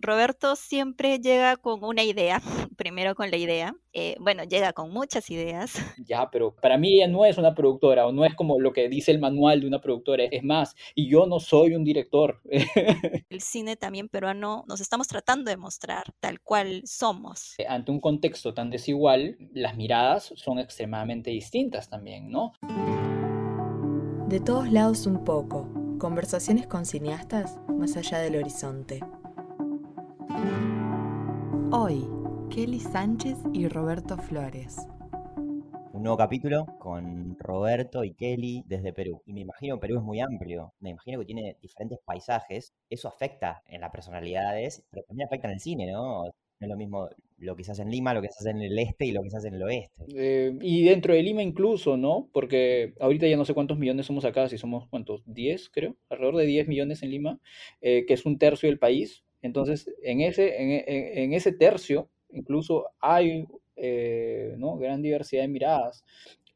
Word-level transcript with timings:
Roberto 0.00 0.56
siempre 0.56 1.18
llega 1.18 1.56
con 1.56 1.84
una 1.84 2.02
idea, 2.02 2.40
primero 2.76 3.14
con 3.14 3.30
la 3.30 3.36
idea. 3.36 3.74
Eh, 3.92 4.16
bueno, 4.20 4.44
llega 4.44 4.72
con 4.72 4.90
muchas 4.92 5.30
ideas. 5.30 5.74
Ya, 6.06 6.28
pero 6.30 6.54
para 6.56 6.78
mí 6.78 6.94
ella 6.94 7.08
no 7.08 7.24
es 7.24 7.36
una 7.38 7.54
productora 7.54 8.06
o 8.06 8.12
no 8.12 8.24
es 8.24 8.34
como 8.34 8.58
lo 8.58 8.72
que 8.72 8.88
dice 8.88 9.12
el 9.12 9.20
manual 9.20 9.60
de 9.60 9.66
una 9.66 9.80
productora. 9.80 10.24
Es 10.24 10.42
más, 10.42 10.74
y 10.94 11.08
yo 11.08 11.26
no 11.26 11.38
soy 11.38 11.74
un 11.74 11.84
director. 11.84 12.40
el 13.28 13.40
cine 13.40 13.76
también 13.76 14.08
peruano 14.08 14.64
nos 14.66 14.80
estamos 14.80 15.06
tratando 15.06 15.50
de 15.50 15.56
mostrar 15.56 16.04
tal 16.18 16.40
cual 16.40 16.82
somos. 16.84 17.54
Ante 17.68 17.92
un 17.92 18.00
contexto 18.00 18.54
tan 18.54 18.70
desigual, 18.70 19.36
las 19.52 19.76
miradas 19.76 20.32
son 20.36 20.58
extremadamente 20.58 21.30
distintas 21.30 21.88
también, 21.88 22.30
¿no? 22.30 22.54
De 24.28 24.40
todos 24.40 24.72
lados 24.72 25.06
un 25.06 25.22
poco. 25.22 25.68
Conversaciones 25.98 26.66
con 26.66 26.86
cineastas 26.86 27.58
más 27.68 27.96
allá 27.96 28.18
del 28.18 28.36
horizonte. 28.36 29.00
Hoy, 31.72 32.06
Kelly 32.50 32.80
Sánchez 32.80 33.38
y 33.52 33.68
Roberto 33.68 34.16
Flores. 34.16 34.86
Un 35.92 36.02
nuevo 36.02 36.16
capítulo 36.16 36.66
con 36.78 37.36
Roberto 37.38 38.04
y 38.04 38.14
Kelly 38.14 38.62
desde 38.66 38.92
Perú. 38.92 39.22
Y 39.26 39.32
me 39.32 39.40
imagino 39.40 39.76
que 39.76 39.80
Perú 39.82 39.98
es 39.98 40.04
muy 40.04 40.20
amplio, 40.20 40.72
me 40.80 40.90
imagino 40.90 41.18
que 41.18 41.26
tiene 41.26 41.56
diferentes 41.60 41.98
paisajes. 42.04 42.72
Eso 42.88 43.08
afecta 43.08 43.62
en 43.66 43.80
las 43.80 43.90
personalidades, 43.90 44.84
pero 44.90 45.04
también 45.04 45.26
afecta 45.26 45.48
en 45.48 45.54
el 45.54 45.60
cine, 45.60 45.90
¿no? 45.90 46.24
No 46.24 46.32
es 46.66 46.68
lo 46.68 46.76
mismo 46.76 47.08
lo 47.38 47.56
que 47.56 47.64
se 47.64 47.72
hace 47.72 47.82
en 47.82 47.90
Lima, 47.90 48.12
lo 48.12 48.20
que 48.20 48.28
se 48.28 48.38
hace 48.40 48.50
en 48.50 48.60
el 48.60 48.78
este 48.78 49.06
y 49.06 49.12
lo 49.12 49.22
que 49.22 49.30
se 49.30 49.38
hace 49.38 49.48
en 49.48 49.54
el 49.54 49.62
oeste. 49.62 50.04
Eh, 50.14 50.58
y 50.60 50.84
dentro 50.84 51.14
de 51.14 51.22
Lima 51.22 51.42
incluso, 51.42 51.96
¿no? 51.96 52.28
Porque 52.32 52.94
ahorita 53.00 53.26
ya 53.26 53.36
no 53.36 53.44
sé 53.44 53.54
cuántos 53.54 53.78
millones 53.78 54.06
somos 54.06 54.24
acá, 54.24 54.48
si 54.48 54.58
somos 54.58 54.86
cuántos, 54.88 55.22
10 55.26 55.70
creo, 55.70 55.96
alrededor 56.10 56.36
de 56.36 56.46
10 56.46 56.68
millones 56.68 57.02
en 57.02 57.10
Lima, 57.10 57.40
eh, 57.80 58.04
que 58.06 58.14
es 58.14 58.26
un 58.26 58.38
tercio 58.38 58.68
del 58.68 58.78
país. 58.78 59.24
Entonces, 59.42 59.90
en 60.02 60.20
ese, 60.20 61.22
en, 61.22 61.32
ese 61.32 61.52
tercio 61.52 62.08
incluso 62.30 62.86
hay 63.00 63.46
eh, 63.76 64.54
¿no? 64.58 64.76
gran 64.76 65.02
diversidad 65.02 65.42
de 65.42 65.48
miradas. 65.48 66.04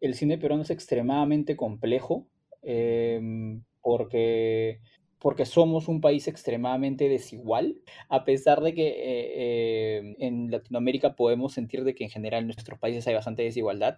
El 0.01 0.15
cine 0.15 0.39
peruano 0.39 0.63
es 0.63 0.71
extremadamente 0.71 1.57
complejo 1.57 2.27
em, 2.63 3.63
porque 3.81 4.81
porque 5.25 5.47
somos 5.47 5.89
un 5.89 6.03
país 6.03 6.29
extremadamente 6.29 7.09
desigual, 7.09 7.79
a 8.11 8.27
pesar 8.27 8.61
de 8.61 8.75
que 8.75 8.89
eh, 8.89 9.97
em, 9.97 10.17
en 10.19 10.51
Latinoamérica 10.51 11.17
podemos 11.17 11.55
sentir 11.55 11.83
de 11.83 11.95
que 11.95 12.05
en 12.05 12.11
general 12.11 12.43
en 12.43 12.49
nuestros 12.49 12.79
países 12.79 13.07
hay 13.07 13.15
bastante 13.15 13.43
desigualdad, 13.43 13.97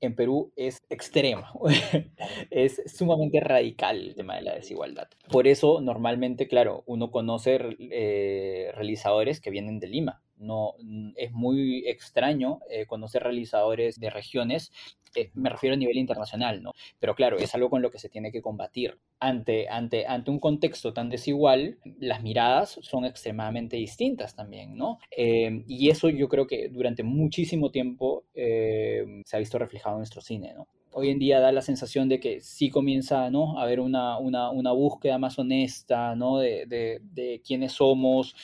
en 0.00 0.14
Perú 0.14 0.52
es 0.54 0.78
extrema, 0.88 1.52
es 2.52 2.80
sumamente 2.86 3.40
radical 3.40 3.98
el 3.98 4.14
tema 4.14 4.36
de 4.36 4.42
la 4.42 4.54
desigualdad. 4.54 5.08
Por 5.32 5.48
eso 5.48 5.80
normalmente, 5.80 6.46
claro, 6.46 6.84
uno 6.86 7.10
conoce 7.10 7.58
eh, 7.80 8.70
realizadores 8.72 9.40
que 9.40 9.50
vienen 9.50 9.80
de 9.80 9.88
Lima, 9.88 10.22
no 10.38 10.74
es 11.16 11.32
muy 11.32 11.84
extraño 11.86 12.60
eh, 12.70 12.86
conocer 12.86 13.22
realizadores 13.22 13.98
de 13.98 14.10
regiones, 14.10 14.72
eh, 15.14 15.30
me 15.34 15.48
refiero 15.48 15.74
a 15.74 15.78
nivel 15.78 15.96
internacional, 15.96 16.62
¿no? 16.62 16.72
Pero 16.98 17.14
claro, 17.14 17.38
es 17.38 17.54
algo 17.54 17.70
con 17.70 17.82
lo 17.82 17.90
que 17.90 17.98
se 17.98 18.08
tiene 18.08 18.30
que 18.30 18.42
combatir. 18.42 18.98
Ante, 19.20 19.68
ante, 19.68 20.06
ante 20.06 20.30
un 20.30 20.38
contexto 20.38 20.92
tan 20.92 21.08
desigual, 21.08 21.78
las 21.98 22.22
miradas 22.22 22.78
son 22.82 23.04
extremadamente 23.04 23.76
distintas 23.76 24.36
también, 24.36 24.76
¿no? 24.76 24.98
Eh, 25.16 25.64
y 25.66 25.90
eso 25.90 26.08
yo 26.10 26.28
creo 26.28 26.46
que 26.46 26.68
durante 26.68 27.02
muchísimo 27.02 27.70
tiempo 27.70 28.24
se 28.34 29.36
ha 29.36 29.38
visto 29.38 29.58
reflejado 29.58 29.96
en 29.96 30.00
nuestro 30.00 30.20
cine, 30.20 30.54
¿no? 30.54 30.68
hoy 30.92 31.10
en 31.10 31.18
día 31.18 31.40
da 31.40 31.52
la 31.52 31.62
sensación 31.62 32.08
de 32.08 32.20
que 32.20 32.40
sí 32.40 32.70
comienza 32.70 33.30
¿no? 33.30 33.58
a 33.58 33.62
haber 33.62 33.80
una, 33.80 34.18
una, 34.18 34.50
una 34.50 34.72
búsqueda 34.72 35.18
más 35.18 35.38
honesta 35.38 36.16
¿no? 36.16 36.38
de, 36.38 36.66
de, 36.66 37.00
de, 37.02 37.40
quiénes 37.46 37.72
somos, 37.72 38.34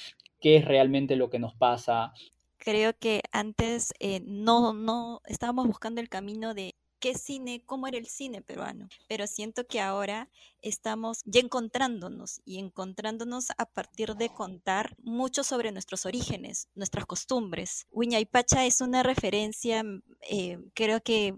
qué 0.45 0.56
es 0.59 0.67
realmente 0.67 1.17
lo 1.17 1.31
que 1.31 1.39
nos 1.39 1.55
pasa. 1.55 2.12
Creo 2.59 2.92
que 2.98 3.23
antes 3.33 3.95
eh, 3.98 4.20
no, 4.27 4.75
no 4.75 5.23
estábamos 5.25 5.67
buscando 5.67 6.03
el 6.03 6.11
camino 6.11 6.53
de 6.53 6.75
qué 7.00 7.14
cine, 7.14 7.62
cómo 7.64 7.87
era 7.87 7.97
el 7.97 8.06
cine 8.06 8.42
peruano, 8.42 8.91
pero 9.09 9.27
siento 9.27 9.66
que 9.66 9.81
ahora 9.81 10.28
estamos 10.60 11.22
ya 11.25 11.41
encontrándonos 11.41 12.43
y 12.44 12.59
encontrándonos 12.59 13.53
a 13.56 13.65
partir 13.65 14.16
de 14.16 14.28
contar 14.28 14.94
mucho 15.03 15.44
sobre 15.44 15.72
nuestros 15.72 16.05
orígenes, 16.05 16.69
nuestras 16.75 17.06
costumbres. 17.06 17.87
Pacha 18.31 18.66
es 18.66 18.82
una 18.82 19.03
referencia, 19.03 19.82
eh, 20.28 20.59
creo 20.75 21.00
que 21.03 21.34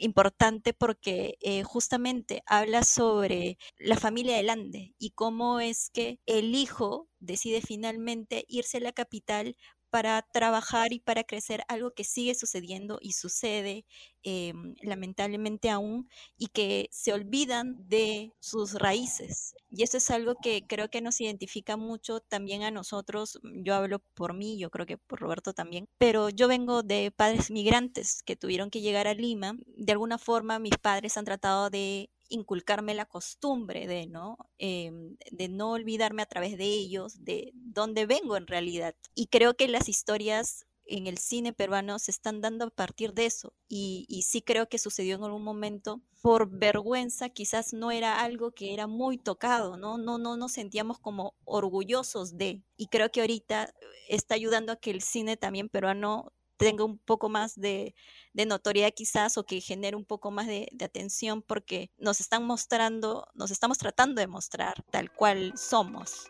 importante 0.00 0.74
porque 0.74 1.36
eh, 1.40 1.62
justamente 1.62 2.42
habla 2.46 2.84
sobre 2.84 3.58
la 3.78 3.96
familia 3.96 4.36
del 4.36 4.50
Ande 4.50 4.94
y 4.98 5.10
cómo 5.10 5.60
es 5.60 5.90
que 5.90 6.20
el 6.26 6.54
hijo 6.54 7.08
decide 7.20 7.60
finalmente 7.60 8.44
irse 8.48 8.78
a 8.78 8.80
la 8.80 8.92
capital 8.92 9.56
para 9.90 10.22
trabajar 10.22 10.92
y 10.92 11.00
para 11.00 11.24
crecer 11.24 11.62
algo 11.68 11.92
que 11.92 12.04
sigue 12.04 12.34
sucediendo 12.34 12.98
y 13.00 13.12
sucede 13.12 13.84
em, 14.22 14.74
lamentablemente 14.82 15.70
aún 15.70 16.08
y 16.36 16.48
que 16.48 16.88
se 16.92 17.12
olvidan 17.12 17.76
de 17.88 18.32
sus 18.40 18.74
raíces. 18.74 19.54
Y 19.70 19.82
eso 19.82 19.96
es 19.98 20.10
algo 20.10 20.34
que 20.42 20.66
creo 20.66 20.90
que 20.90 21.00
nos 21.00 21.20
identifica 21.20 21.76
mucho 21.76 22.20
también 22.20 22.62
a 22.62 22.70
nosotros. 22.70 23.38
Yo 23.42 23.74
hablo 23.74 24.00
por 24.14 24.34
mí, 24.34 24.58
yo 24.58 24.70
creo 24.70 24.86
que 24.86 24.98
por 24.98 25.20
Roberto 25.20 25.52
también, 25.52 25.88
pero 25.98 26.28
yo 26.30 26.48
vengo 26.48 26.82
de 26.82 27.10
padres 27.10 27.50
migrantes 27.50 28.22
que 28.22 28.36
tuvieron 28.36 28.70
que 28.70 28.80
llegar 28.80 29.06
a 29.06 29.14
Lima. 29.14 29.56
De 29.66 29.92
alguna 29.92 30.18
forma 30.18 30.58
mis 30.58 30.76
padres 30.78 31.16
han 31.16 31.24
tratado 31.24 31.70
de 31.70 32.10
inculcarme 32.28 32.94
la 32.94 33.06
costumbre 33.06 33.86
de, 33.86 34.06
¿no? 34.06 34.38
Em, 34.58 35.16
de 35.30 35.48
no 35.48 35.72
olvidarme 35.72 36.22
a 36.22 36.26
través 36.26 36.58
de 36.58 36.64
ellos, 36.64 37.24
de 37.24 37.52
dónde 37.54 38.06
vengo 38.06 38.36
en 38.36 38.46
realidad. 38.46 38.94
Y 39.14 39.26
creo 39.28 39.54
que 39.54 39.68
las 39.68 39.88
historias 39.88 40.66
en 40.88 41.06
el 41.06 41.18
cine 41.18 41.52
peruano 41.52 41.98
se 41.98 42.10
están 42.10 42.40
dando 42.40 42.66
a 42.66 42.70
partir 42.70 43.12
de 43.12 43.26
eso. 43.26 43.52
Y, 43.68 44.06
y, 44.08 44.22
sí 44.22 44.42
creo 44.42 44.68
que 44.68 44.78
sucedió 44.78 45.16
en 45.16 45.24
algún 45.24 45.44
momento. 45.44 46.00
Por 46.20 46.50
vergüenza, 46.50 47.28
quizás 47.28 47.72
no 47.72 47.92
era 47.92 48.20
algo 48.20 48.50
que 48.50 48.74
era 48.74 48.88
muy 48.88 49.18
tocado, 49.18 49.76
¿no? 49.76 49.98
No, 49.98 50.18
no 50.18 50.36
nos 50.36 50.52
sentíamos 50.52 50.98
como 50.98 51.34
orgullosos 51.44 52.36
de. 52.36 52.62
Y 52.76 52.88
creo 52.88 53.10
que 53.10 53.20
ahorita 53.20 53.72
está 54.08 54.34
ayudando 54.34 54.72
a 54.72 54.76
que 54.76 54.90
el 54.90 55.02
cine 55.02 55.36
también 55.36 55.68
peruano 55.68 56.32
tenga 56.58 56.84
un 56.84 56.98
poco 56.98 57.28
más 57.28 57.58
de, 57.58 57.94
notoriedad 58.34 58.92
quizás 58.94 59.38
o 59.38 59.46
que 59.46 59.60
genere 59.60 59.96
un 59.96 60.04
poco 60.04 60.30
más 60.30 60.46
de, 60.46 60.68
de, 60.72 60.84
atención 60.84 61.40
porque 61.40 61.90
nos 61.98 62.20
están 62.20 62.44
mostrando, 62.44 63.26
nos 63.34 63.50
estamos 63.50 63.78
tratando 63.78 64.20
de 64.20 64.26
mostrar 64.26 64.82
tal 64.90 65.10
cual 65.10 65.54
somos. 65.56 66.26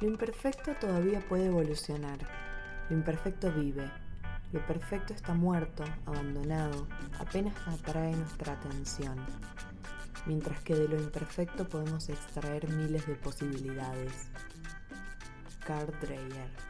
Lo 0.00 0.08
imperfecto 0.08 0.74
todavía 0.74 1.26
puede 1.28 1.46
evolucionar. 1.46 2.18
Lo 2.88 2.96
imperfecto 2.96 3.52
vive. 3.52 3.90
Lo 4.52 4.66
perfecto 4.66 5.14
está 5.14 5.32
muerto, 5.32 5.84
abandonado, 6.06 6.88
apenas 7.20 7.54
atrae 7.68 8.16
nuestra 8.16 8.54
atención. 8.54 9.24
Mientras 10.26 10.60
que 10.62 10.74
de 10.74 10.88
lo 10.88 11.00
imperfecto 11.00 11.68
podemos 11.68 12.08
extraer 12.08 12.68
miles 12.68 13.06
de 13.06 13.14
posibilidades. 13.14 14.28
Carl 15.64 15.94
Dreyer 16.00 16.69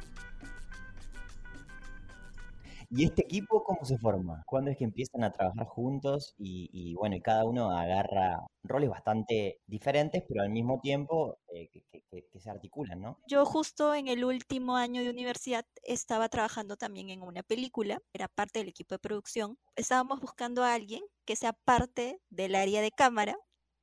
¿Y 2.93 3.05
este 3.05 3.23
equipo 3.23 3.63
cómo 3.63 3.85
se 3.85 3.99
forma? 3.99 4.43
¿Cuándo 4.47 4.71
es 4.71 4.77
que 4.77 4.85
empiezan 4.85 5.23
a 5.23 5.31
trabajar 5.31 5.67
juntos 5.67 6.35
y, 6.39 6.95
bueno, 6.95 7.15
y 7.15 7.21
cada 7.21 7.45
uno 7.45 7.71
agarra 7.71 8.45
roles 8.65 8.91
bastante 8.91 9.61
diferentes, 9.67 10.25
pero 10.29 10.43
al 10.43 10.51
mismo 10.51 10.81
tiempo 10.81 11.39
eh, 11.55 11.71
que, 11.71 12.41
se 12.41 12.51
articulan, 12.51 13.01
¿no? 13.01 13.19
Yo 13.29 13.45
justo 13.45 13.95
en 13.95 14.09
el 14.09 14.25
último 14.25 14.77
año 14.77 15.03
de 15.03 15.11
universidad 15.11 15.65
estaba 15.85 16.29
trabajando 16.29 16.77
también 16.77 17.11
en 17.11 17.23
una 17.23 17.43
película, 17.43 17.99
era 18.13 18.29
parte 18.29 18.59
del 18.59 18.69
equipo 18.69 18.95
de 18.95 18.99
producción. 18.99 19.57
Estábamos 19.77 20.21
buscando 20.21 20.65
a 20.65 20.75
alguien 20.75 21.03
que 21.27 21.37
sea 21.37 21.53
parte 21.53 22.19
del 22.31 22.55
área 22.55 22.81
de 22.81 22.91
cámara 22.91 23.37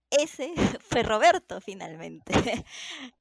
ese 0.10 0.54
fue 0.82 1.04
Roberto 1.04 1.62
finalmente. 1.62 2.34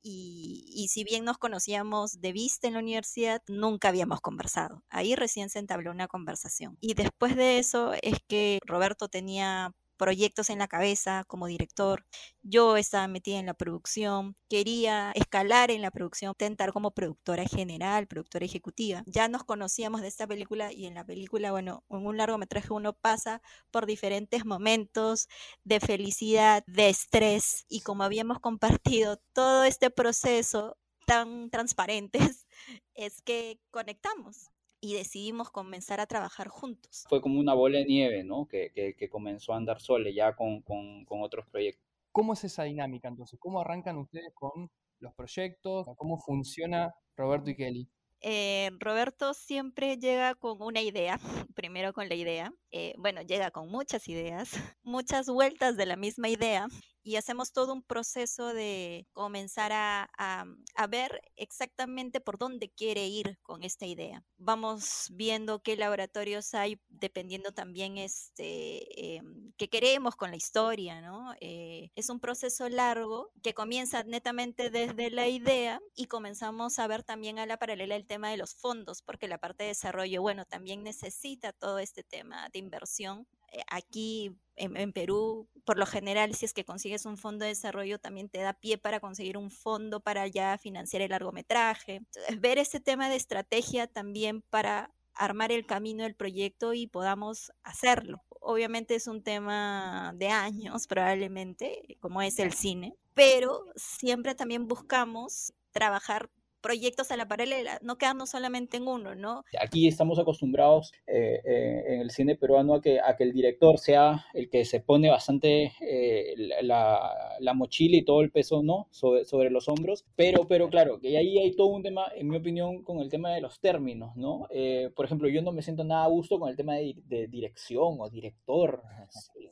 Y, 0.09 0.87
si 0.89 1.03
bien 1.03 1.25
nos 1.25 1.37
conocíamos 1.37 2.21
de 2.21 2.33
vista 2.33 2.69
en 2.69 2.75
la 2.75 2.79
universidad, 2.79 3.43
nunca 3.49 3.89
habíamos 3.89 4.21
conversado. 4.21 4.85
Ahí 4.89 5.17
recién 5.17 5.51
se 5.51 5.59
entabló 5.59 5.91
una 5.91 6.07
conversación. 6.07 6.79
Y 6.81 6.95
después 6.95 7.35
de 7.35 7.59
eso 7.59 7.93
es 8.03 8.19
que 8.29 8.61
Roberto 8.65 9.09
tenía 9.09 9.73
proyectos 9.97 10.51
en 10.51 10.59
la 10.59 10.69
cabeza 10.69 11.25
como 11.27 11.47
director. 11.47 12.05
Yo 12.43 12.77
estaba 12.77 13.09
metida 13.09 13.39
en 13.39 13.47
la 13.47 13.55
producción, 13.55 14.37
quería 14.49 15.13
escalar 15.15 15.71
en 15.71 15.83
la 15.83 15.91
producción, 15.91 16.35
tentar 16.37 16.73
como 16.73 16.93
productora 16.93 17.45
general, 17.45 18.07
productora 18.07 18.45
ejecutiva. 18.45 19.03
Ya 19.07 19.29
nos 19.29 19.45
conocíamos 19.45 20.03
de 20.03 20.09
esta 20.09 20.27
película 20.27 20.73
y 20.73 20.87
en 20.87 20.95
la 20.95 21.05
película, 21.05 21.51
bueno, 21.53 21.85
en 21.91 22.07
un 22.07 22.17
largometraje 22.17 22.73
uno 22.73 22.93
pasa 22.93 23.43
por 23.71 23.87
diferentes 23.87 24.45
momentos 24.45 25.29
de 25.65 25.81
felicidad, 25.81 26.65
de 26.67 26.89
estrés 26.89 27.65
y 27.69 27.81
como 27.81 28.05
habíamos 28.05 28.41
compartido 28.41 29.19
todo 29.33 29.65
este 29.65 29.91
proceso 29.91 30.77
tan 31.07 31.51
transparentes, 31.51 32.47
es 32.95 33.23
que 33.23 33.61
conectamos 33.71 34.51
y 34.87 34.95
decidimos 34.95 35.51
comenzar 35.51 35.99
a 35.99 36.07
trabajar 36.07 36.47
juntos. 36.47 37.05
Fue 37.09 37.21
como 37.21 37.41
una 37.41 37.55
bola 37.55 37.79
de 37.79 37.87
nieve, 37.87 38.23
¿no? 38.23 38.47
Que, 38.47 38.71
que, 38.97 39.09
comenzó 39.09 39.53
a 39.53 39.57
andar 39.57 39.81
sole 39.81 40.15
ya 40.15 40.37
con, 40.37 40.63
con, 40.63 41.05
con, 41.05 41.23
otros 41.23 41.45
proyectos. 41.49 41.85
¿Cómo 42.13 42.35
es 42.35 42.45
esa 42.45 42.63
dinámica 42.63 43.09
entonces? 43.09 43.39
¿Cómo 43.41 43.61
arrancan 43.61 43.99
ustedes 43.99 44.33
con 44.33 44.71
los 45.01 45.13
proyectos? 45.15 45.87
¿Cómo 45.97 46.21
funciona 46.21 46.95
Roberto 47.17 47.51
y 47.51 47.57
Kelly? 47.57 47.89
Eh, 48.21 48.71
Roberto 48.79 49.35
siempre 49.35 49.99
llega 49.99 50.37
con 50.37 50.63
una 50.63 50.81
idea, 50.81 51.19
primero 51.57 51.93
con 51.93 52.09
la 52.09 52.15
idea, 52.15 52.53
eh, 52.71 52.95
bueno, 52.97 53.23
llega 53.23 53.51
con 53.51 53.69
muchas 53.69 54.09
ideas, 54.09 54.51
muchas 54.85 55.29
vueltas 55.29 55.77
de 55.77 55.87
la 55.87 55.97
misma 55.97 56.29
idea 56.29 56.69
y 57.07 57.15
hacemos 57.15 57.53
todo 57.53 57.73
un 57.73 57.85
proceso 57.85 58.53
de 58.53 59.07
comenzar 59.13 59.71
a, 59.73 60.11
a, 60.19 60.87
ver 60.89 61.23
exactamente 61.37 62.21
por 62.21 62.37
dónde 62.37 62.69
quiere 62.69 63.07
ir 63.07 63.39
con 63.45 63.63
esta 63.63 63.87
idea. 63.87 64.25
Vamos 64.39 65.07
viendo 65.13 65.63
qué 65.63 65.77
laboratorios 65.77 66.53
hay, 66.55 66.81
dependiendo 66.89 67.53
también 67.53 67.97
este, 67.97 69.15
eh, 69.17 69.23
qué 69.57 69.69
queremos 69.69 70.17
con 70.17 70.33
la 70.33 70.37
historia, 70.37 71.01
¿no? 71.01 71.33
Eh, 71.41 71.93
es 71.95 72.11
un 72.11 72.19
proceso 72.19 72.69
largo 72.69 73.31
que 73.41 73.55
comienza 73.55 74.03
netamente 74.03 74.69
desde 74.71 75.09
la 75.11 75.29
idea 75.29 75.81
y 75.95 76.07
comenzamos 76.07 76.81
a 76.81 76.89
ver 76.89 77.05
también 77.05 77.39
a 77.39 77.47
la 77.47 77.57
paralela 77.57 77.95
el 77.95 78.07
tema 78.09 78.31
de 78.31 78.37
los 78.37 78.57
fondos, 78.57 79.03
porque 79.03 79.29
la 79.29 79.39
parte 79.39 79.63
de 79.63 79.69
desarrollo, 79.69 80.23
bueno, 80.23 80.45
también 80.45 80.83
necesita 80.83 81.53
todo 81.53 81.79
este 81.79 82.03
tema 82.03 82.49
de 82.49 82.59
inversión 82.59 83.29
aquí 83.69 84.37
en, 84.57 84.93
Perú, 84.93 85.49
por 85.65 85.79
lo 85.79 85.87
general, 85.87 86.35
si 86.35 86.47
es 86.47 86.55
que 86.55 86.65
consigues 86.65 87.05
un 87.05 87.19
fondo 87.19 87.45
de 87.45 87.51
desarrollo, 87.51 87.99
también 87.99 88.29
te 88.29 88.41
da 88.41 88.55
pie 88.55 88.79
para 88.79 89.01
conseguir 89.01 89.37
un 89.37 89.51
fondo 89.51 90.01
para 90.01 90.27
ya 90.27 90.57
financiar 90.59 91.03
el 91.03 91.11
largometraje. 91.11 92.03
ver 92.39 92.59
ese 92.59 92.81
tema 92.81 93.09
de 93.09 93.17
estrategia 93.17 93.87
también 93.87 94.43
para 94.43 94.95
armar 95.15 95.53
el 95.53 95.67
camino 95.67 96.05
del 96.05 96.15
proyecto 96.15 96.75
y 96.75 96.87
podamos 96.87 97.53
hacerlo. 97.63 98.23
Obviamente 98.41 98.95
es 98.95 99.07
un 99.07 99.23
tema 99.23 100.13
de 100.17 100.29
años 100.29 100.87
probablemente, 100.87 101.97
como 102.01 102.23
es 102.23 102.39
el 102.39 102.53
cine, 102.53 102.95
pero 103.15 103.65
siempre 103.77 104.35
también 104.35 104.69
buscamos 104.69 105.53
trabajar 105.73 106.31
proyectos 106.67 107.13
a 107.13 107.17
la 107.17 107.29
paralela, 107.29 107.79
no 107.81 107.97
quedarnos 107.97 108.31
solamente 108.31 108.79
en 108.79 108.89
uno, 108.89 109.15
¿no? 109.15 109.45
Aquí 109.61 109.87
estamos 109.87 110.19
acostumbrados 110.19 110.93
eh, 111.07 111.41
eh, 111.45 111.85
en 111.95 112.01
el 112.01 112.11
cine 112.11 112.35
peruano 112.35 112.75
a 112.75 112.83
que, 112.83 112.99
a 112.99 113.17
que 113.17 113.23
el 113.23 113.33
director 113.33 113.79
sea 113.79 114.27
el 114.35 114.51
que 114.51 114.65
se 114.65 114.81
pone 114.81 115.09
bastante 115.09 115.75
eh, 115.81 116.35
la, 116.63 117.37
la, 117.39 117.55
mochila 117.55 117.99
y 117.99 118.05
todo 118.05 118.21
el 118.21 118.33
peso, 118.33 118.65
¿no? 118.65 118.89
Sobre, 118.91 119.25
sobre, 119.25 119.49
los 119.51 119.69
hombros, 119.69 120.05
pero, 120.17 120.49
pero 120.49 120.69
claro, 120.69 120.99
que 120.99 121.17
ahí 121.17 121.39
hay 121.39 121.55
todo 121.55 121.69
un 121.69 121.85
tema, 121.85 122.07
en 122.17 122.27
mi 122.27 122.37
opinión, 122.37 122.83
con 122.83 122.99
el 122.99 123.11
tema 123.11 123.33
de 123.33 123.43
los 123.43 123.61
términos, 123.61 124.17
¿no? 124.17 124.49
por 124.97 125.05
ejemplo, 125.05 125.29
yo 125.29 125.43
no 125.43 125.53
me 125.53 125.63
siento 125.63 125.85
nada 125.85 126.05
a 126.05 126.09
gusto 126.09 126.41
con 126.41 126.49
el 126.49 126.57
tema 126.57 126.75
de, 126.75 126.97
de 127.07 127.29
dirección 127.29 127.97
o 128.01 128.11
director. 128.11 128.83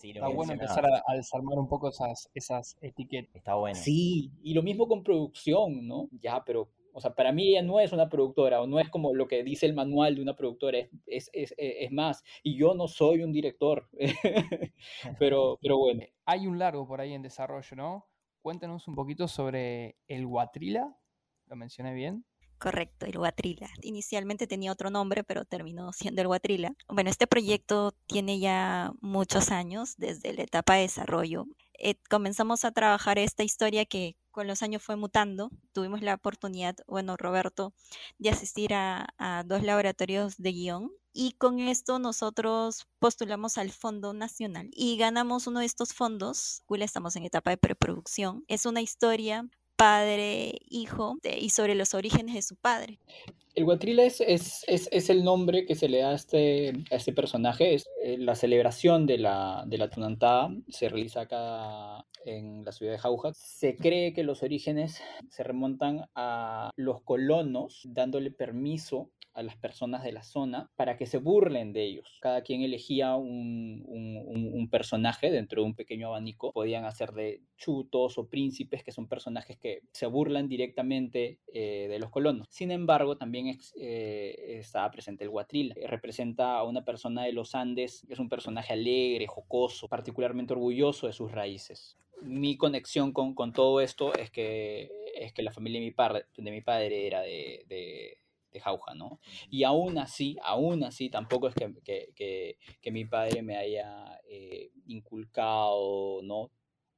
Sí, 0.01 0.11
Está 0.11 0.27
bueno 0.29 0.53
empezar 0.53 0.85
a, 0.85 1.03
a, 1.07 1.15
desarmar 1.15 1.59
un 1.59 1.69
poco 1.69 1.89
esas, 1.91 2.29
esas 2.35 2.77
etiquetas. 2.81 3.37
Está 3.37 3.55
bueno. 3.55 3.77
Sí, 3.77 4.33
y 4.43 4.53
lo 4.53 4.63
mismo 4.63 4.89
con 4.89 5.05
producción, 5.05 5.87
¿no? 5.87 6.09
Ya, 6.21 6.43
pero 6.45 6.69
o 6.95 7.01
sea, 7.01 7.15
para 7.15 7.33
mí 7.33 7.49
ella 7.49 7.63
no 7.63 7.81
es 7.81 7.93
una 7.93 8.09
productora 8.09 8.63
o 8.63 8.67
no 8.69 8.79
es 8.79 8.89
como 8.89 9.15
lo 9.15 9.27
que 9.27 9.43
dice 9.43 9.67
el 9.67 9.75
manual 9.75 10.15
de 10.15 10.23
una 10.23 10.37
productora, 10.37 10.79
es, 11.07 11.29
es, 11.33 11.55
es, 11.59 11.91
más, 11.91 12.23
y 12.45 12.57
yo 12.57 12.75
no 12.75 12.87
soy 12.87 13.23
un 13.23 13.33
director, 13.33 13.89
pero, 15.19 15.59
pero 15.61 15.77
bueno. 15.77 16.05
Hay 16.25 16.47
un 16.47 16.59
largo 16.59 16.87
por 16.87 17.01
ahí 17.01 17.13
en 17.13 17.23
desarrollo, 17.23 17.77
¿no? 17.77 18.07
Cuéntanos 18.43 18.87
un 18.87 18.95
poquito 18.95 19.27
sobre 19.27 19.97
el 20.07 20.27
Guatrila, 20.27 20.97
¿lo 21.47 21.57
mencioné 21.57 21.95
bien? 21.95 22.25
Correcto, 22.59 23.07
el 23.07 23.19
Guatrila. 23.19 23.69
Inicialmente 23.83 24.47
tenía 24.47 24.73
otro 24.73 24.89
nombre, 24.89 25.25
pero 25.25 25.45
terminó 25.45 25.93
siendo 25.93 26.23
el 26.23 26.29
Guatrila. 26.29 26.75
Bueno, 26.89 27.11
este 27.11 27.27
proyecto 27.27 27.93
tiene 28.07 28.39
ya 28.39 28.93
muchos 29.01 29.51
años, 29.51 29.97
desde 29.97 30.33
la 30.33 30.45
etapa 30.45 30.77
de 30.77 30.83
desarrollo. 30.83 31.47
Eh, 31.79 31.97
comenzamos 32.09 32.65
a 32.65 32.73
trabajar 32.73 33.19
esta 33.19 33.43
historia 33.43 33.85
que 33.85 34.17
con 34.31 34.47
los 34.47 34.63
años 34.63 34.83
fue 34.83 34.97
mutando. 34.97 35.51
Tuvimos 35.73 36.03
la 36.03 36.15
oportunidad, 36.15 36.77
bueno, 36.87 37.17
Roberto, 37.17 37.73
de 38.19 38.31
asistir 38.31 38.75
a, 38.75 39.07
dos 39.47 39.63
laboratorios 39.63 40.37
de 40.39 40.53
guion 40.53 40.93
y 41.13 41.33
con 41.33 41.61
esto 41.61 41.99
nosotros 41.99 42.87
postulamos 42.99 43.59
al 43.59 43.71
Fondo 43.71 44.13
Nacional 44.13 44.71
y 44.73 44.97
ganamos 44.97 45.47
uno 45.47 45.61
de 45.61 45.67
estos 45.67 45.95
fondos. 45.95 46.63
Estamos 46.69 47.17
en 47.17 47.25
etapa 47.25 47.51
de 47.51 47.57
preproducción. 47.57 48.45
Es 48.49 48.67
una 48.67 48.83
historia 48.83 49.49
padre, 49.77 50.59
hijo, 50.69 51.19
y 51.23 51.51
sobre 51.51 51.75
los 51.75 51.95
orígenes 51.95 52.35
de 52.35 52.43
su 52.43 52.57
padre. 52.57 53.01
El 53.55 53.65
Guatrila 53.67 54.03
es, 54.03 54.21
es, 54.21 54.65
es, 54.67 55.11
el 55.11 55.23
nombre 55.23 55.65
que 55.65 55.77
se 55.77 55.89
le 55.89 55.99
da 55.99 56.11
a 56.11 56.15
este, 56.15 56.73
a 56.91 56.97
este 56.97 57.13
personaje. 57.13 57.75
Es, 57.75 57.89
eh, 58.03 58.19
la 58.19 58.35
celebración 58.35 59.07
de 59.07 59.19
la, 59.19 59.63
de 59.67 59.79
la 59.79 59.91
Tunantada 59.91 60.51
se 60.69 60.89
realiza 60.89 61.21
acá 61.21 62.05
en 62.25 62.65
la 62.65 62.73
ciudad 62.73 62.93
de 62.93 62.99
Jauja. 62.99 63.33
Se 63.35 63.77
cree 63.77 64.13
que 64.13 64.25
los 64.25 64.43
orígenes 64.43 65.01
se 65.31 65.45
remontan 65.45 66.07
a 66.17 66.73
los 66.75 67.03
colonos 67.03 67.83
dándole 67.85 68.33
permiso 68.33 69.13
a 69.35 69.43
las 69.43 69.57
personas 69.57 70.05
de 70.05 70.13
la 70.13 70.23
zona 70.23 70.71
para 70.77 70.97
que 70.97 71.07
se 71.07 71.19
burlen 71.19 71.73
de 71.73 71.83
ellos. 71.83 72.19
Cada 72.21 72.43
quien 72.43 72.63
elegía 72.63 73.17
un, 73.17 73.85
un, 73.87 74.69
personaje 74.71 75.31
dentro 75.31 75.61
de 75.61 75.67
un 75.67 75.75
pequeño 75.75 76.09
abanico. 76.09 76.53
Podían 76.53 76.85
hacer 76.85 77.13
de 77.13 77.43
chutos 77.57 78.17
o 78.17 78.29
príncipes, 78.29 78.83
que 78.83 78.93
son 78.93 79.09
personajes 79.09 79.59
que 79.59 79.83
se 79.93 80.07
burlan 80.07 80.49
directamente 80.49 81.39
eh, 81.53 81.87
de 81.89 81.99
los 81.99 82.11
colonos. 82.11 82.47
Sin 82.51 82.71
embargo, 82.71 83.19
también 83.19 83.44
eh, 83.77 84.59
estaba 84.59 84.91
presente 84.91 85.25
el 85.25 85.31
Guatril. 85.31 85.75
Representa 85.87 86.57
a 86.57 86.65
una 86.65 86.85
persona 86.85 87.25
de 87.25 87.33
los 87.33 87.55
Andes, 87.55 88.05
que 88.07 88.15
es 88.15 88.19
un 88.19 88.29
personaje 88.29 88.73
alegre, 88.73 89.27
jocoso, 89.27 89.89
particularmente 89.89 90.53
orgulloso 90.53 91.07
de 91.07 91.13
sus 91.13 91.33
raíces. 91.33 91.97
Mi 92.23 92.57
conexión 92.57 93.13
con, 93.13 93.35
con 93.35 93.53
todo 93.53 93.81
esto 93.81 94.15
es 94.15 94.31
que, 94.31 94.91
es 95.15 95.33
que 95.33 95.43
la 95.43 95.53
familia 95.53 95.81
de 95.81 95.87
mi, 95.87 95.93
par, 95.93 96.27
de 96.37 96.51
mi 96.51 96.61
padre 96.61 97.07
era 97.07 97.21
de, 97.21 97.65
de 97.69 98.19
de 98.55 98.61
Jauja, 98.61 98.95
¿no? 98.95 99.21
Y 99.51 99.65
aún 99.65 99.99
así, 99.99 100.37
aún 100.43 100.85
así, 100.85 101.11
tampoco 101.11 101.49
es 101.49 101.55
que, 101.55 101.75
que, 102.15 102.57
que, 102.81 102.91
mi 102.93 103.05
padre 103.05 103.43
me 103.43 103.57
haya 103.57 104.21
eh, 104.29 104.71
inculcado, 104.87 106.23
¿no? 106.23 106.51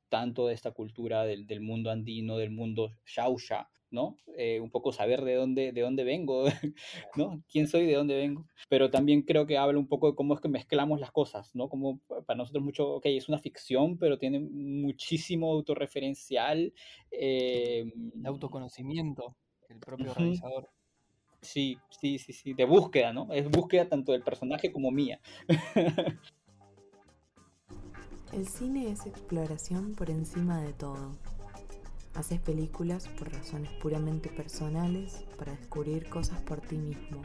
Tanto 0.08 0.46
de 0.46 0.54
esta 0.54 0.70
cultura 0.70 1.24
del, 1.24 1.46
del 1.46 1.62
mundo 1.62 1.90
andino, 1.90 2.36
del 2.36 2.50
mundo 2.50 2.92
Xauxa, 3.04 3.70
¿no? 3.96 4.16
Eh, 4.36 4.60
un 4.60 4.70
poco 4.70 4.92
saber 4.92 5.24
de 5.24 5.34
dónde, 5.34 5.72
de 5.72 5.80
dónde 5.80 6.04
vengo, 6.04 6.44
¿no? 7.16 7.42
¿Quién 7.50 7.66
soy, 7.66 7.86
de 7.86 7.94
dónde 7.94 8.14
vengo? 8.14 8.46
Pero 8.68 8.90
también 8.90 9.22
creo 9.22 9.46
que 9.46 9.56
habla 9.56 9.78
un 9.78 9.88
poco 9.88 10.10
de 10.10 10.14
cómo 10.14 10.34
es 10.34 10.40
que 10.40 10.48
mezclamos 10.48 11.00
las 11.00 11.10
cosas, 11.10 11.54
¿no? 11.54 11.70
Como 11.70 12.00
para 12.26 12.36
nosotros 12.36 12.62
mucho, 12.62 12.96
ok, 12.96 13.06
es 13.06 13.28
una 13.28 13.38
ficción, 13.38 13.96
pero 13.96 14.18
tiene 14.18 14.38
muchísimo 14.38 15.50
autorreferencial. 15.50 16.72
Eh, 17.10 17.90
de 17.94 18.28
autoconocimiento, 18.28 19.34
el 19.70 19.78
propio 19.78 20.12
realizador. 20.12 20.68
Sí, 21.40 21.78
sí, 21.88 22.18
sí, 22.18 22.32
sí, 22.34 22.52
de 22.52 22.66
búsqueda, 22.66 23.12
¿no? 23.14 23.32
Es 23.32 23.50
búsqueda 23.50 23.88
tanto 23.88 24.12
del 24.12 24.22
personaje 24.22 24.70
como 24.70 24.90
mía. 24.90 25.18
El 28.32 28.46
cine 28.46 28.90
es 28.90 29.06
exploración 29.06 29.94
por 29.94 30.10
encima 30.10 30.60
de 30.60 30.72
todo. 30.72 31.16
Haces 32.16 32.40
películas 32.40 33.08
por 33.08 33.30
razones 33.30 33.70
puramente 33.74 34.30
personales 34.30 35.26
para 35.38 35.52
descubrir 35.52 36.08
cosas 36.08 36.40
por 36.42 36.62
ti 36.62 36.78
mismo. 36.78 37.20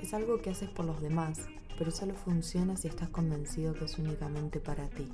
Es 0.00 0.14
algo 0.14 0.40
que 0.40 0.50
haces 0.50 0.70
por 0.70 0.84
los 0.84 1.00
demás, 1.00 1.46
pero 1.76 1.90
solo 1.90 2.14
funciona 2.14 2.76
si 2.76 2.86
estás 2.86 3.08
convencido 3.08 3.74
que 3.74 3.86
es 3.86 3.98
únicamente 3.98 4.60
para 4.60 4.88
ti. 4.88 5.08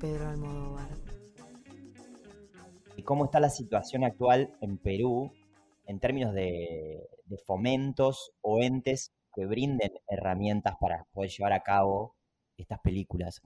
Pedro 0.00 0.28
Almodóvar. 0.28 0.88
¿Y 2.96 3.02
cómo 3.02 3.26
está 3.26 3.40
la 3.40 3.50
situación 3.50 4.04
actual 4.04 4.56
en 4.60 4.78
Perú 4.78 5.30
en 5.86 6.00
términos 6.00 6.32
de, 6.32 7.06
fomentos 7.46 8.32
o 8.40 8.62
entes 8.62 9.12
que 9.34 9.44
brinden 9.44 9.92
herramientas 10.08 10.76
para 10.80 11.04
poder 11.12 11.30
llevar 11.30 11.52
a 11.52 11.62
cabo 11.62 12.14
estas 12.56 12.80
películas? 12.80 13.42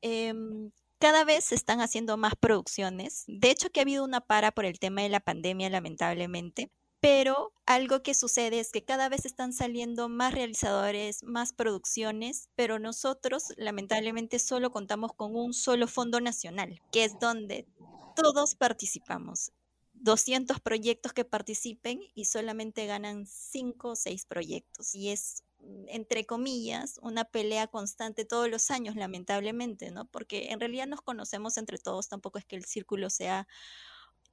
Em, 0.00 0.70
cada 1.02 1.24
vez 1.24 1.46
se 1.46 1.56
están 1.56 1.80
haciendo 1.80 2.16
más 2.16 2.34
producciones. 2.36 3.24
De 3.26 3.50
hecho, 3.50 3.70
que 3.70 3.80
ha 3.80 3.82
habido 3.82 4.04
una 4.04 4.20
para 4.20 4.52
por 4.52 4.64
el 4.64 4.78
tema 4.78 5.02
de 5.02 5.08
la 5.08 5.18
pandemia, 5.18 5.68
lamentablemente. 5.68 6.70
Pero 7.00 7.52
algo 7.66 8.04
que 8.04 8.14
sucede 8.14 8.60
es 8.60 8.70
que 8.70 8.84
cada 8.84 9.08
vez 9.08 9.26
están 9.26 9.52
saliendo 9.52 10.08
más 10.08 10.32
realizadores, 10.32 11.24
más 11.24 11.52
producciones, 11.52 12.50
pero 12.54 12.78
nosotros 12.78 13.52
lamentablemente 13.56 14.38
solo 14.38 14.70
contamos 14.70 15.12
con 15.12 15.34
un 15.34 15.54
solo 15.54 15.88
fondo 15.88 16.20
nacional, 16.20 16.80
que 16.92 17.02
es 17.02 17.18
donde 17.18 17.66
todos 18.14 18.54
participamos. 18.54 19.50
200 19.94 20.60
proyectos 20.60 21.12
que 21.12 21.24
participen 21.24 21.98
y 22.14 22.26
solamente 22.26 22.86
ganan 22.86 23.26
5 23.26 23.88
o 23.88 23.96
6 23.96 24.24
proyectos. 24.26 24.94
Y 24.94 25.08
es, 25.08 25.42
entre 25.88 26.24
comillas, 26.26 26.98
una 27.02 27.24
pelea 27.24 27.66
constante 27.66 28.24
todos 28.24 28.48
los 28.48 28.70
años, 28.70 28.96
lamentablemente, 28.96 29.90
¿no? 29.90 30.06
Porque 30.06 30.50
en 30.50 30.60
realidad 30.60 30.86
nos 30.86 31.02
conocemos 31.02 31.56
entre 31.56 31.78
todos, 31.78 32.08
tampoco 32.08 32.38
es 32.38 32.44
que 32.44 32.56
el 32.56 32.64
círculo 32.64 33.10
sea 33.10 33.46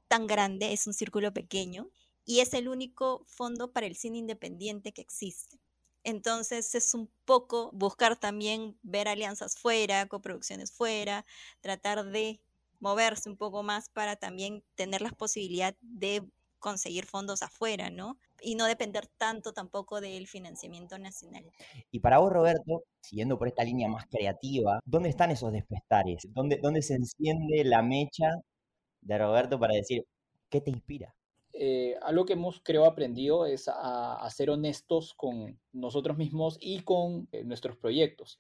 tan 0.08 0.28
grande, 0.28 0.74
es 0.74 0.88
un 0.88 0.94
círculo 0.94 1.34
pequeño 1.34 1.90
y 2.26 2.40
es 2.42 2.54
el 2.54 2.68
único 2.68 3.26
fondo 3.28 3.72
para 3.72 3.88
el 3.88 3.96
cine 3.96 4.18
independiente 4.18 4.92
que 4.92 5.02
existe. 5.02 5.60
Entonces 6.04 6.74
es 6.76 6.94
un 6.94 7.12
poco 7.26 7.72
buscar 7.74 8.18
también 8.18 8.78
ver 8.82 9.08
alianzas 9.08 9.58
fuera, 9.58 10.08
coproducciones 10.08 10.72
fuera, 10.72 11.26
tratar 11.62 12.06
de 12.06 12.42
moverse 12.80 13.30
un 13.30 13.38
poco 13.38 13.64
más 13.64 13.90
para 13.90 14.16
también 14.16 14.64
tener 14.76 15.02
la 15.02 15.12
posibilidad 15.12 15.76
de 15.82 16.24
conseguir 16.60 17.06
fondos 17.06 17.42
afuera, 17.42 17.90
¿no? 17.90 18.18
Y 18.42 18.56
no 18.56 18.66
depender 18.66 19.08
tanto 19.18 19.54
tampoco 19.54 20.02
del 20.02 20.28
financiamiento 20.28 20.98
nacional. 20.98 21.46
Y 21.92 22.00
para 22.00 22.20
vos, 22.20 22.32
Roberto, 22.32 22.84
siguiendo 23.02 23.38
por 23.38 23.48
esta 23.48 23.64
línea 23.64 23.88
más 23.88 24.06
creativa, 24.08 24.80
¿dónde 24.86 25.10
están 25.10 25.32
esos 25.32 25.52
despertares? 25.52 26.28
¿Dónde, 26.30 26.60
dónde 26.62 26.82
se 26.82 26.96
enciende 26.96 27.64
la 27.64 27.82
mecha 27.82 28.30
de 29.02 29.18
Roberto 29.18 29.60
para 29.60 29.76
decir, 29.76 30.06
¿qué 30.50 30.62
te 30.62 30.72
inspira? 30.72 31.16
Eh, 31.54 31.96
algo 32.02 32.26
que 32.26 32.34
hemos, 32.34 32.62
creo, 32.64 32.86
aprendido 32.86 33.46
es 33.46 33.68
a, 33.68 34.28
ser 34.30 34.50
honestos 34.50 35.14
con 35.16 35.60
nosotros 35.74 36.18
mismos 36.18 36.58
y 36.62 36.82
con 36.82 37.28
eh, 37.32 37.44
nuestros 37.44 37.76
proyectos 37.76 38.40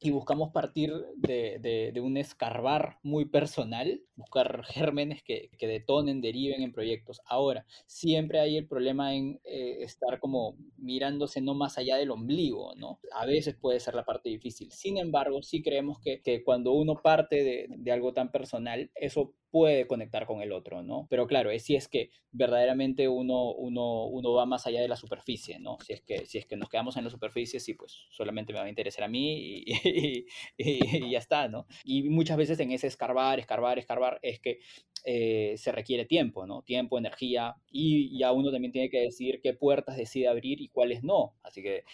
y 0.00 0.10
buscamos 0.10 0.52
partir 0.52 0.92
de, 1.16 1.92
un 2.02 2.16
escarbar 2.16 2.98
muy 3.02 3.24
personal, 3.24 4.00
buscar 4.14 4.64
gérmenes 4.64 5.22
que, 5.22 5.50
detonen, 5.60 6.20
deriven 6.20 6.62
en 6.62 6.72
proyectos. 6.72 7.20
Ahora, 7.26 7.66
siempre 7.86 8.38
hay 8.38 8.56
el 8.56 8.68
problema 8.68 9.14
en 9.14 9.40
eh, 9.44 9.78
estar 9.80 10.20
como 10.20 10.56
mirándose 10.76 11.40
no 11.40 11.54
más 11.54 11.78
allá 11.78 11.96
del 11.96 12.12
ombligo, 12.12 12.74
¿no? 12.76 13.00
A 13.12 13.26
veces 13.26 13.56
puede 13.56 13.80
ser 13.80 13.94
la 13.94 14.04
parte 14.04 14.28
difícil. 14.28 14.70
Sin 14.70 14.98
embargo, 14.98 15.42
sí 15.42 15.62
creemos 15.62 15.98
que, 16.00 16.42
cuando 16.44 16.72
uno 16.72 16.94
parte 17.02 17.42
de, 17.42 17.66
de 17.68 17.92
algo 17.92 18.12
tan 18.12 18.30
personal, 18.30 18.90
eso 18.94 19.34
puede 19.50 19.86
conectar 19.86 20.26
con 20.26 20.42
el 20.42 20.52
otro, 20.52 20.82
¿no? 20.82 21.06
Pero 21.08 21.26
claro, 21.26 21.50
es 21.50 21.64
si 21.64 21.76
es 21.76 21.88
que 21.88 22.10
verdaderamente 22.32 23.08
uno, 23.08 23.52
uno, 23.52 24.04
uno 24.04 24.32
va 24.32 24.46
más 24.46 24.66
allá 24.66 24.80
de 24.80 24.88
la 24.88 24.96
superficie, 24.96 25.58
¿no? 25.58 25.78
Si 25.84 25.92
es, 25.94 26.02
que, 26.02 26.26
si 26.26 26.38
es 26.38 26.46
que 26.46 26.56
nos 26.56 26.68
quedamos 26.68 26.96
en 26.96 27.04
la 27.04 27.10
superficie, 27.10 27.60
sí, 27.60 27.74
pues 27.74 28.06
solamente 28.10 28.52
me 28.52 28.58
va 28.58 28.66
a 28.66 28.68
interesar 28.68 29.04
a 29.04 29.08
mí 29.08 29.64
y, 29.66 30.26
ya 31.10 31.18
está, 31.18 31.48
¿no? 31.48 31.66
Y 31.84 32.08
muchas 32.10 32.36
veces 32.36 32.60
en 32.60 32.72
ese 32.72 32.86
escarbar, 32.86 33.38
escarbar, 33.38 33.78
escarbar, 33.78 34.18
es 34.22 34.40
que 34.40 34.60
eh, 35.04 35.54
se 35.56 35.72
requiere 35.72 36.04
tiempo, 36.04 36.46
¿no? 36.46 36.62
Tiempo, 36.62 36.98
energía, 36.98 37.56
y 37.70 38.18
ya 38.18 38.32
uno 38.32 38.50
también 38.50 38.72
tiene 38.72 38.90
que 38.90 39.00
decidir 39.00 39.40
qué 39.42 39.54
puertas 39.54 39.96
decide 39.96 40.28
abrir 40.28 40.60
y 40.60 40.68
cuáles 40.68 41.02
no. 41.02 41.34
Así 41.42 41.62
que 41.62 41.84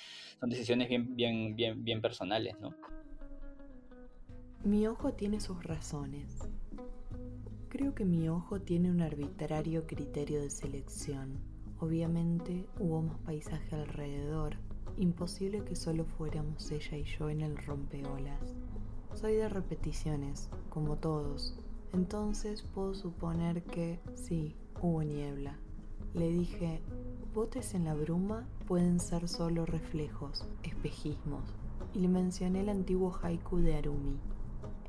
son 0.40 0.50
decisiones 0.50 0.88
bien, 0.88 1.14
bien, 1.14 1.54
bien, 1.54 1.84
bien 1.84 2.00
personales, 2.00 2.58
¿no? 2.60 2.74
Mi 4.64 4.86
ojo 4.86 5.12
tiene 5.12 5.40
sus 5.40 5.62
razones. 5.62 6.38
Creo 7.74 7.92
que 7.92 8.04
mi 8.04 8.28
ojo 8.28 8.60
tiene 8.60 8.88
un 8.88 9.00
arbitrario 9.00 9.84
criterio 9.84 10.40
de 10.40 10.48
selección. 10.48 11.40
Obviamente 11.80 12.68
hubo 12.78 13.02
más 13.02 13.18
paisaje 13.18 13.74
alrededor. 13.74 14.54
Imposible 14.96 15.64
que 15.64 15.74
solo 15.74 16.04
fuéramos 16.04 16.70
ella 16.70 16.96
y 16.96 17.02
yo 17.02 17.30
en 17.30 17.40
el 17.40 17.56
rompeolas. 17.56 18.54
Soy 19.14 19.34
de 19.34 19.48
repeticiones, 19.48 20.50
como 20.70 20.98
todos. 20.98 21.58
Entonces 21.92 22.62
puedo 22.62 22.94
suponer 22.94 23.64
que 23.64 23.98
sí, 24.14 24.54
hubo 24.80 25.02
niebla. 25.02 25.58
Le 26.14 26.28
dije, 26.28 26.80
botes 27.34 27.74
en 27.74 27.86
la 27.86 27.94
bruma 27.94 28.46
pueden 28.68 29.00
ser 29.00 29.26
solo 29.26 29.66
reflejos, 29.66 30.46
espejismos. 30.62 31.42
Y 31.92 31.98
le 31.98 32.08
mencioné 32.08 32.60
el 32.60 32.68
antiguo 32.68 33.18
haiku 33.20 33.56
de 33.56 33.74
Arumi. 33.74 34.20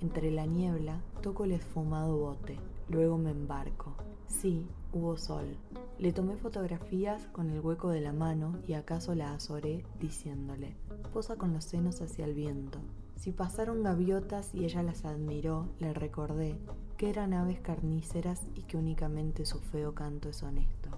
Entre 0.02 0.30
la 0.30 0.46
niebla 0.46 1.02
toco 1.24 1.46
el 1.46 1.54
esfumado 1.54 2.18
bote, 2.18 2.60
Luego 2.90 3.18
me 3.18 3.32
embarco. 3.32 3.94
Sí, 4.28 4.68
hubo 4.94 5.18
sol. 5.18 5.58
Le 5.98 6.12
tomé 6.12 6.36
fotografías 6.38 7.26
con 7.28 7.50
el 7.50 7.60
hueco 7.60 7.90
de 7.90 8.02
la 8.02 8.14
mano 8.14 8.60
y 8.68 8.74
acaso 8.74 9.16
la 9.16 9.34
azoré 9.34 9.84
diciéndole, 10.00 10.76
posa 11.14 11.36
con 11.36 11.54
los 11.54 11.66
senos 11.66 12.02
hacia 12.02 12.26
el 12.26 12.34
viento. 12.34 12.80
Si 13.16 13.32
pasaron 13.32 13.82
gaviotas 13.82 14.54
y 14.54 14.66
ella 14.66 14.84
las 14.84 15.06
admiró, 15.06 15.68
le 15.80 15.94
recordé 15.94 16.60
que 16.98 17.10
eran 17.10 17.34
aves 17.34 17.60
carníceras 17.60 18.44
y 18.56 18.62
que 18.64 18.78
únicamente 18.78 19.46
su 19.46 19.60
feo 19.60 19.96
canto 19.96 20.30
es 20.30 20.44
honesto. 20.44 20.90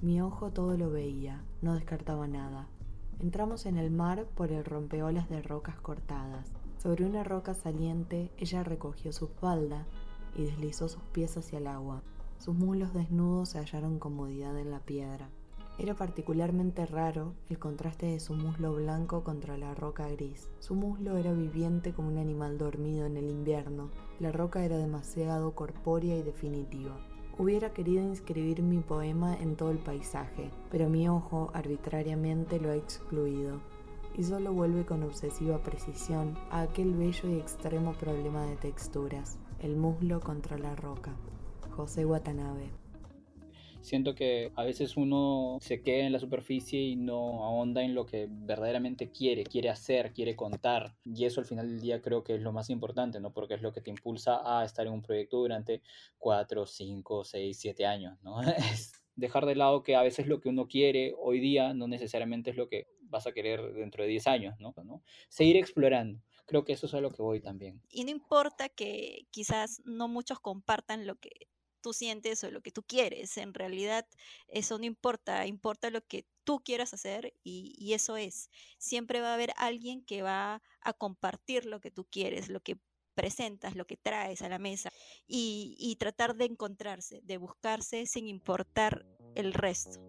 Mi 0.00 0.22
ojo 0.22 0.50
todo 0.50 0.78
lo 0.78 0.90
veía, 0.90 1.42
no 1.60 1.74
descartaba 1.74 2.26
nada. 2.26 2.66
Entramos 3.18 3.66
en 3.66 3.76
el 3.76 3.90
mar 3.90 4.24
por 4.34 4.50
el 4.50 4.64
rompeolas 4.64 5.28
de 5.28 5.42
rocas 5.42 5.78
cortadas. 5.80 6.50
Sobre 6.78 7.04
una 7.04 7.24
roca 7.24 7.52
saliente 7.52 8.30
ella 8.38 8.64
recogió 8.64 9.12
su 9.12 9.28
falda 9.28 9.84
y 10.36 10.44
deslizó 10.44 10.88
sus 10.88 11.02
pies 11.12 11.36
hacia 11.36 11.58
el 11.58 11.66
agua. 11.66 12.02
Sus 12.38 12.54
muslos 12.54 12.94
desnudos 12.94 13.50
se 13.50 13.58
hallaron 13.58 13.98
comodidad 13.98 14.58
en 14.58 14.70
la 14.70 14.80
piedra. 14.80 15.28
Era 15.78 15.94
particularmente 15.94 16.84
raro 16.86 17.34
el 17.48 17.58
contraste 17.58 18.06
de 18.06 18.20
su 18.20 18.34
muslo 18.34 18.74
blanco 18.74 19.24
contra 19.24 19.56
la 19.56 19.74
roca 19.74 20.08
gris. 20.08 20.48
Su 20.58 20.74
muslo 20.74 21.16
era 21.16 21.32
viviente 21.32 21.92
como 21.92 22.08
un 22.08 22.18
animal 22.18 22.58
dormido 22.58 23.06
en 23.06 23.16
el 23.16 23.30
invierno. 23.30 23.90
La 24.18 24.32
roca 24.32 24.64
era 24.64 24.76
demasiado 24.76 25.54
corpórea 25.54 26.16
y 26.16 26.22
definitiva. 26.22 26.98
Hubiera 27.38 27.72
querido 27.72 28.02
inscribir 28.02 28.62
mi 28.62 28.80
poema 28.80 29.34
en 29.36 29.56
todo 29.56 29.70
el 29.70 29.78
paisaje, 29.78 30.50
pero 30.70 30.90
mi 30.90 31.08
ojo 31.08 31.50
arbitrariamente 31.54 32.60
lo 32.60 32.70
ha 32.70 32.76
excluido 32.76 33.60
y 34.16 34.24
solo 34.24 34.52
vuelve 34.52 34.84
con 34.84 35.02
obsesiva 35.02 35.62
precisión 35.62 36.36
a 36.50 36.62
aquel 36.62 36.94
bello 36.94 37.28
y 37.28 37.38
extremo 37.38 37.92
problema 37.94 38.44
de 38.44 38.56
texturas 38.56 39.38
el 39.62 39.76
muslo 39.76 40.20
contra 40.20 40.58
la 40.58 40.74
roca. 40.74 41.14
José 41.70 42.04
Watanabe. 42.04 42.70
Siento 43.82 44.14
que 44.14 44.52
a 44.56 44.64
veces 44.64 44.96
uno 44.96 45.56
se 45.60 45.82
queda 45.82 46.04
en 46.04 46.12
la 46.12 46.18
superficie 46.18 46.80
y 46.80 46.96
no 46.96 47.44
ahonda 47.44 47.82
en 47.82 47.94
lo 47.94 48.04
que 48.04 48.28
verdaderamente 48.30 49.10
quiere, 49.10 49.44
quiere 49.44 49.70
hacer, 49.70 50.12
quiere 50.12 50.36
contar. 50.36 50.94
Y 51.04 51.24
eso 51.24 51.40
al 51.40 51.46
final 51.46 51.68
del 51.68 51.80
día 51.80 52.02
creo 52.02 52.22
que 52.22 52.34
es 52.34 52.42
lo 52.42 52.52
más 52.52 52.68
importante, 52.68 53.20
¿no? 53.20 53.32
Porque 53.32 53.54
es 53.54 53.62
lo 53.62 53.72
que 53.72 53.80
te 53.80 53.90
impulsa 53.90 54.40
a 54.44 54.64
estar 54.64 54.86
en 54.86 54.92
un 54.92 55.02
proyecto 55.02 55.38
durante 55.38 55.80
cuatro, 56.18 56.66
cinco, 56.66 57.24
seis, 57.24 57.58
siete 57.58 57.86
años, 57.86 58.18
¿no? 58.22 58.40
Es 58.72 58.92
dejar 59.16 59.46
de 59.46 59.54
lado 59.54 59.82
que 59.82 59.96
a 59.96 60.02
veces 60.02 60.26
lo 60.26 60.40
que 60.40 60.50
uno 60.50 60.68
quiere 60.68 61.14
hoy 61.18 61.40
día 61.40 61.72
no 61.72 61.88
necesariamente 61.88 62.50
es 62.50 62.56
lo 62.56 62.68
que 62.68 62.86
vas 63.00 63.26
a 63.26 63.32
querer 63.32 63.72
dentro 63.74 64.02
de 64.02 64.10
10 64.10 64.26
años, 64.28 64.60
¿no? 64.60 64.74
Seguir 65.28 65.56
explorando 65.56 66.20
creo 66.50 66.64
que 66.64 66.72
eso 66.72 66.86
es 66.86 66.94
a 66.94 67.00
lo 67.00 67.12
que 67.12 67.22
voy 67.22 67.38
también. 67.38 67.80
Y 67.88 68.02
no 68.02 68.10
importa 68.10 68.68
que 68.68 69.28
quizás 69.30 69.82
no 69.84 70.08
muchos 70.08 70.40
compartan 70.40 71.06
lo 71.06 71.14
que 71.14 71.46
tú 71.80 71.92
sientes 71.92 72.42
o 72.42 72.50
lo 72.50 72.60
que 72.60 72.72
tú 72.72 72.82
quieres, 72.82 73.36
en 73.36 73.54
realidad 73.54 74.04
eso 74.48 74.76
no 74.76 74.84
importa, 74.84 75.46
importa 75.46 75.90
lo 75.90 76.04
que 76.04 76.26
tú 76.42 76.58
quieras 76.58 76.92
hacer 76.92 77.34
y, 77.44 77.92
eso 77.92 78.16
es. 78.16 78.50
Siempre 78.78 79.20
va 79.20 79.30
a 79.30 79.34
haber 79.34 79.52
alguien 79.56 80.04
que 80.04 80.22
va 80.22 80.60
a 80.80 80.92
compartir 80.92 81.66
lo 81.66 81.80
que 81.80 81.92
tú 81.92 82.04
quieres, 82.04 82.48
lo 82.48 82.58
que 82.58 82.80
presentas, 83.14 83.76
lo 83.76 83.86
que 83.86 83.96
traes 83.96 84.42
a 84.42 84.48
la 84.48 84.58
mesa 84.58 84.90
y, 85.28 85.76
y 85.78 85.96
tratar 85.96 86.34
de 86.34 86.46
encontrarse, 86.46 87.20
de 87.22 87.38
buscarse 87.38 88.06
sin 88.06 88.26
importar 88.26 89.06
el 89.36 89.52
resto. 89.52 90.00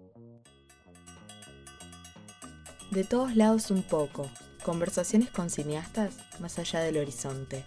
De 2.90 3.04
todos 3.04 3.36
lados 3.36 3.70
un 3.70 3.84
poco, 3.84 4.28
Conversaciones 4.64 5.32
con 5.32 5.50
cineastas 5.50 6.14
más 6.40 6.60
allá 6.60 6.82
del 6.82 6.98
horizonte. 6.98 7.64